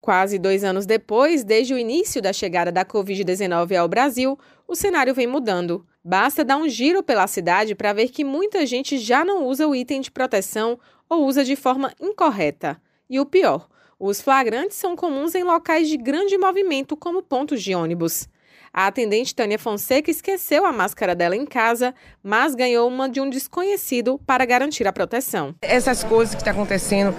[0.00, 5.14] Quase dois anos depois, desde o início da chegada da Covid-19 ao Brasil, o cenário
[5.14, 5.86] vem mudando.
[6.02, 9.74] Basta dar um giro pela cidade para ver que muita gente já não usa o
[9.74, 12.80] item de proteção ou usa de forma incorreta.
[13.10, 13.68] E o pior,
[13.98, 18.26] os flagrantes são comuns em locais de grande movimento, como pontos de ônibus.
[18.72, 23.28] A atendente Tânia Fonseca esqueceu a máscara dela em casa, mas ganhou uma de um
[23.28, 25.54] desconhecido para garantir a proteção.
[25.60, 27.14] Essas coisas que estão tá acontecendo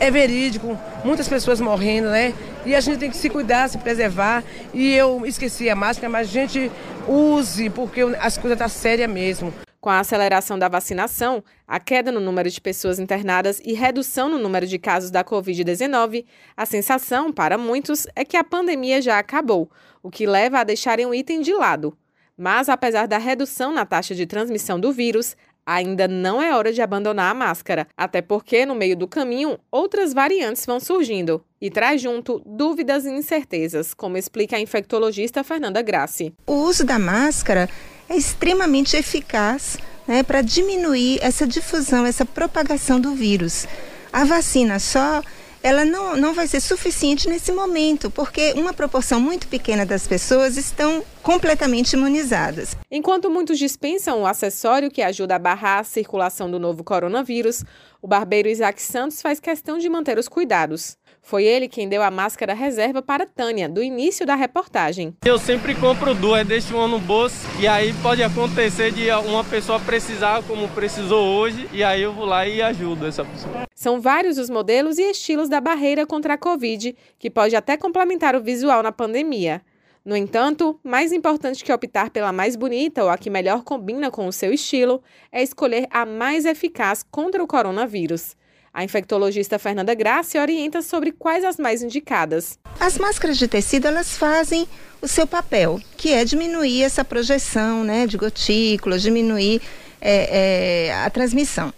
[0.00, 2.34] é verídico, muitas pessoas morrendo, né?
[2.64, 4.44] E a gente tem que se cuidar, se preservar.
[4.72, 6.70] E eu esqueci a máscara, mas a gente
[7.06, 9.52] use, porque as coisas estão tá sérias mesmo.
[9.80, 14.38] Com a aceleração da vacinação, a queda no número de pessoas internadas e redução no
[14.38, 16.24] número de casos da Covid-19,
[16.56, 19.70] a sensação, para muitos, é que a pandemia já acabou,
[20.02, 21.96] o que leva a deixarem o item de lado.
[22.36, 25.36] Mas, apesar da redução na taxa de transmissão do vírus,
[25.68, 30.14] ainda não é hora de abandonar a máscara, até porque, no meio do caminho, outras
[30.14, 36.32] variantes vão surgindo e traz junto dúvidas e incertezas, como explica a infectologista Fernanda Grassi.
[36.46, 37.68] O uso da máscara
[38.08, 39.76] é extremamente eficaz
[40.06, 43.66] né, para diminuir essa difusão, essa propagação do vírus.
[44.10, 45.22] A vacina só
[45.62, 50.56] ela não, não vai ser suficiente nesse momento, porque uma proporção muito pequena das pessoas
[50.56, 52.76] estão completamente imunizadas.
[52.90, 57.64] Enquanto muitos dispensam o acessório que ajuda a barrar a circulação do novo coronavírus,
[58.00, 60.96] o barbeiro Isaac Santos faz questão de manter os cuidados.
[61.22, 65.14] Foi ele quem deu a máscara reserva para Tânia, do início da reportagem.
[65.24, 69.78] Eu sempre compro duas, deixo uma no bolso e aí pode acontecer de uma pessoa
[69.78, 73.68] precisar como precisou hoje e aí eu vou lá e ajudo essa pessoa.
[73.74, 78.34] São vários os modelos e estilos da barreira contra a Covid, que pode até complementar
[78.34, 79.60] o visual na pandemia.
[80.08, 84.26] No entanto, mais importante que optar pela mais bonita ou a que melhor combina com
[84.26, 88.34] o seu estilo é escolher a mais eficaz contra o coronavírus.
[88.72, 92.58] A infectologista Fernanda Graça orienta sobre quais as mais indicadas.
[92.78, 94.68] As máscaras de tecido elas fazem
[95.00, 99.62] o seu papel, que é diminuir essa projeção né, de gotículas, diminuir
[100.00, 101.72] é, é, a transmissão.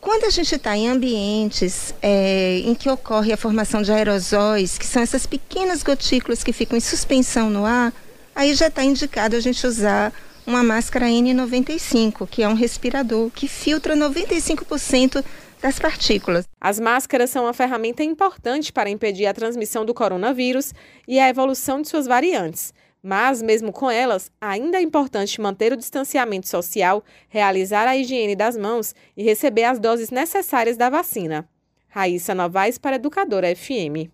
[0.00, 4.84] Quando a gente está em ambientes é, em que ocorre a formação de aerosóis, que
[4.84, 7.92] são essas pequenas gotículas que ficam em suspensão no ar,
[8.34, 10.12] aí já está indicado a gente usar
[10.44, 15.24] uma máscara N95, que é um respirador que filtra 95%
[15.62, 16.48] das partículas.
[16.60, 20.74] As máscaras são uma ferramenta importante para impedir a transmissão do coronavírus
[21.06, 22.74] e a evolução de suas variantes.
[23.00, 28.56] Mas, mesmo com elas, ainda é importante manter o distanciamento social, realizar a higiene das
[28.56, 31.48] mãos e receber as doses necessárias da vacina.
[31.88, 34.10] Raíssa Novaes para Educadora FM.